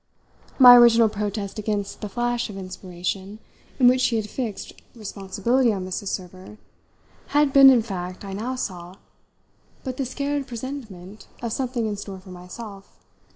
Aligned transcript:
My 0.57 0.75
original 0.75 1.09
protest 1.09 1.59
against 1.59 2.01
the 2.01 2.09
flash 2.09 2.49
of 2.49 2.57
inspiration 2.57 3.37
in 3.77 3.87
which 3.87 4.01
she 4.01 4.15
had 4.15 4.27
fixed 4.27 4.73
responsibility 4.95 5.71
on 5.71 5.85
Mrs. 5.85 6.07
Server 6.07 6.57
had 7.27 7.53
been 7.53 7.69
in 7.69 7.83
fact, 7.83 8.25
I 8.25 8.33
now 8.33 8.55
saw, 8.55 8.95
but 9.83 9.97
the 9.97 10.05
scared 10.07 10.47
presentiment 10.47 11.27
of 11.43 11.53
something 11.53 11.85
in 11.85 11.97
store 11.97 12.19
for 12.19 12.29
myself. 12.31 12.89